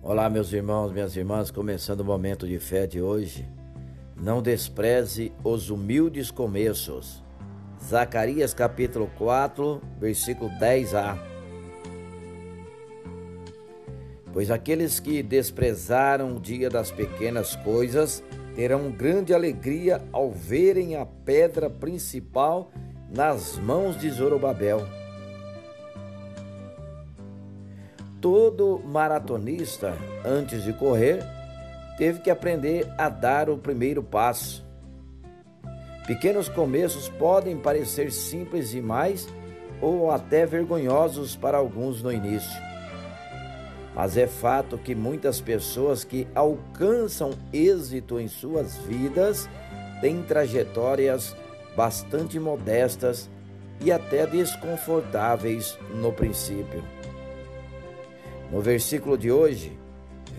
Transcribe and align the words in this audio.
Olá, 0.00 0.30
meus 0.30 0.52
irmãos, 0.52 0.92
minhas 0.92 1.16
irmãs, 1.16 1.50
começando 1.50 2.00
o 2.00 2.04
momento 2.04 2.46
de 2.46 2.58
fé 2.60 2.86
de 2.86 3.02
hoje. 3.02 3.44
Não 4.16 4.40
despreze 4.40 5.32
os 5.42 5.70
humildes 5.70 6.30
começos. 6.30 7.22
Zacarias 7.82 8.54
capítulo 8.54 9.10
4, 9.18 9.82
versículo 9.98 10.50
10a. 10.52 11.18
Pois 14.32 14.52
aqueles 14.52 15.00
que 15.00 15.20
desprezaram 15.20 16.36
o 16.36 16.40
dia 16.40 16.70
das 16.70 16.92
pequenas 16.92 17.56
coisas 17.56 18.22
terão 18.54 18.92
grande 18.92 19.34
alegria 19.34 20.00
ao 20.12 20.30
verem 20.30 20.94
a 20.94 21.04
pedra 21.04 21.68
principal 21.68 22.70
nas 23.12 23.58
mãos 23.58 23.98
de 23.98 24.08
Zorobabel 24.10 24.97
Todo 28.20 28.80
maratonista, 28.84 29.96
antes 30.24 30.64
de 30.64 30.72
correr, 30.72 31.24
teve 31.96 32.20
que 32.20 32.30
aprender 32.30 32.92
a 32.98 33.08
dar 33.08 33.48
o 33.48 33.58
primeiro 33.58 34.02
passo. 34.02 34.66
Pequenos 36.06 36.48
começos 36.48 37.08
podem 37.08 37.56
parecer 37.56 38.10
simples 38.10 38.70
demais 38.70 39.28
ou 39.80 40.10
até 40.10 40.46
vergonhosos 40.46 41.36
para 41.36 41.58
alguns 41.58 42.02
no 42.02 42.12
início. 42.12 42.60
Mas 43.94 44.16
é 44.16 44.26
fato 44.26 44.78
que 44.78 44.94
muitas 44.94 45.40
pessoas 45.40 46.04
que 46.04 46.26
alcançam 46.34 47.32
êxito 47.52 48.18
em 48.18 48.26
suas 48.26 48.76
vidas 48.78 49.48
têm 50.00 50.22
trajetórias 50.22 51.36
bastante 51.76 52.38
modestas 52.40 53.28
e 53.80 53.92
até 53.92 54.26
desconfortáveis 54.26 55.78
no 55.94 56.12
princípio. 56.12 56.97
No 58.50 58.62
versículo 58.62 59.18
de 59.18 59.30
hoje, 59.30 59.78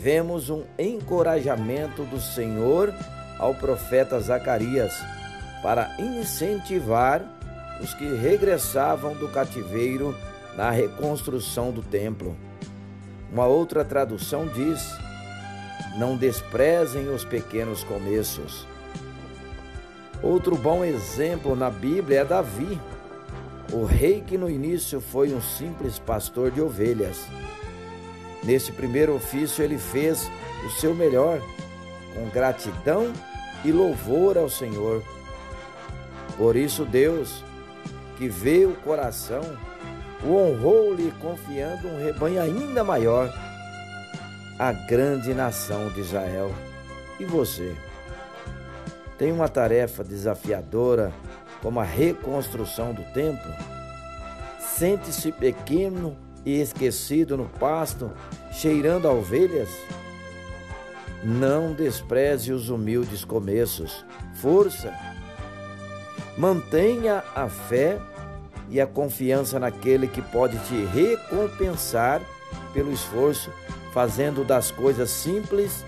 vemos 0.00 0.48
um 0.48 0.64
encorajamento 0.78 2.02
do 2.04 2.18
Senhor 2.18 2.94
ao 3.38 3.54
profeta 3.54 4.18
Zacarias 4.18 4.94
para 5.62 5.94
incentivar 5.98 7.22
os 7.82 7.92
que 7.92 8.14
regressavam 8.14 9.14
do 9.14 9.28
cativeiro 9.28 10.16
na 10.56 10.70
reconstrução 10.70 11.70
do 11.70 11.82
templo. 11.82 12.34
Uma 13.30 13.46
outra 13.46 13.84
tradução 13.84 14.46
diz: 14.46 14.94
Não 15.98 16.16
desprezem 16.16 17.08
os 17.10 17.22
pequenos 17.22 17.84
começos. 17.84 18.66
Outro 20.22 20.56
bom 20.56 20.82
exemplo 20.82 21.54
na 21.54 21.68
Bíblia 21.68 22.20
é 22.20 22.24
Davi, 22.24 22.78
o 23.72 23.84
rei 23.84 24.22
que 24.26 24.38
no 24.38 24.48
início 24.48 25.02
foi 25.02 25.32
um 25.34 25.40
simples 25.40 25.98
pastor 25.98 26.50
de 26.50 26.60
ovelhas 26.62 27.26
Nesse 28.42 28.72
primeiro 28.72 29.14
ofício, 29.14 29.62
ele 29.62 29.78
fez 29.78 30.30
o 30.66 30.70
seu 30.70 30.94
melhor, 30.94 31.40
com 32.14 32.28
gratidão 32.30 33.12
e 33.64 33.70
louvor 33.70 34.38
ao 34.38 34.48
Senhor. 34.48 35.02
Por 36.36 36.56
isso, 36.56 36.84
Deus, 36.84 37.44
que 38.16 38.28
vê 38.28 38.64
o 38.64 38.74
coração, 38.76 39.42
o 40.24 40.34
honrou-lhe, 40.34 41.12
confiando 41.20 41.88
um 41.88 42.02
rebanho 42.02 42.40
ainda 42.40 42.82
maior, 42.82 43.32
a 44.58 44.72
grande 44.72 45.34
nação 45.34 45.88
de 45.90 46.00
Israel. 46.00 46.50
E 47.18 47.24
você? 47.24 47.74
Tem 49.18 49.32
uma 49.32 49.48
tarefa 49.48 50.02
desafiadora 50.02 51.12
como 51.62 51.78
a 51.78 51.84
reconstrução 51.84 52.94
do 52.94 53.02
templo? 53.12 53.52
Sente-se 54.58 55.30
pequeno 55.30 56.16
e 56.44 56.60
esquecido 56.60 57.36
no 57.36 57.46
pasto, 57.46 58.10
cheirando 58.52 59.06
a 59.06 59.12
ovelhas? 59.12 59.68
Não 61.22 61.72
despreze 61.72 62.52
os 62.52 62.70
humildes 62.70 63.24
começos. 63.24 64.04
Força! 64.34 64.92
Mantenha 66.38 67.22
a 67.34 67.48
fé 67.48 67.98
e 68.70 68.80
a 68.80 68.86
confiança 68.86 69.58
naquele 69.58 70.06
que 70.06 70.22
pode 70.22 70.56
te 70.60 70.84
recompensar 70.86 72.22
pelo 72.72 72.92
esforço, 72.92 73.50
fazendo 73.92 74.44
das 74.44 74.70
coisas 74.70 75.10
simples 75.10 75.84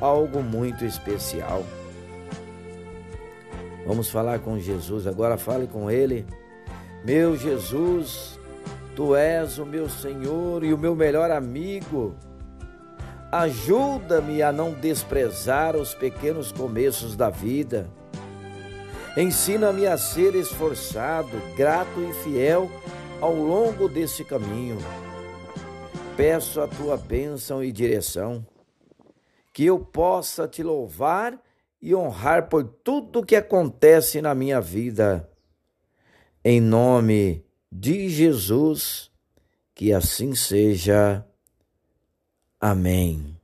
algo 0.00 0.42
muito 0.42 0.84
especial. 0.84 1.64
Vamos 3.86 4.10
falar 4.10 4.40
com 4.40 4.58
Jesus 4.58 5.06
agora, 5.06 5.38
fale 5.38 5.66
com 5.68 5.90
Ele. 5.90 6.26
Meu 7.04 7.36
Jesus, 7.36 8.38
Tu 8.96 9.14
és 9.14 9.58
o 9.58 9.66
meu 9.66 9.90
Senhor 9.90 10.64
e 10.64 10.72
o 10.72 10.78
meu 10.78 10.96
melhor 10.96 11.30
amigo. 11.30 12.16
Ajuda-me 13.30 14.40
a 14.40 14.50
não 14.50 14.72
desprezar 14.72 15.76
os 15.76 15.94
pequenos 15.94 16.50
começos 16.50 17.14
da 17.14 17.28
vida. 17.28 17.90
Ensina-me 19.14 19.86
a 19.86 19.98
ser 19.98 20.34
esforçado, 20.34 21.28
grato 21.54 22.00
e 22.00 22.10
fiel 22.24 22.70
ao 23.20 23.34
longo 23.34 23.86
desse 23.86 24.24
caminho. 24.24 24.78
Peço 26.16 26.62
a 26.62 26.66
tua 26.66 26.96
bênção 26.96 27.62
e 27.62 27.70
direção, 27.70 28.46
que 29.52 29.66
eu 29.66 29.78
possa 29.78 30.48
te 30.48 30.62
louvar 30.62 31.38
e 31.82 31.94
honrar 31.94 32.48
por 32.48 32.64
tudo 32.64 33.26
que 33.26 33.36
acontece 33.36 34.22
na 34.22 34.34
minha 34.34 34.58
vida. 34.58 35.30
Em 36.42 36.62
nome 36.62 37.45
de 37.70 38.08
Jesus, 38.08 39.10
que 39.74 39.92
assim 39.92 40.34
seja. 40.34 41.24
Amém. 42.60 43.36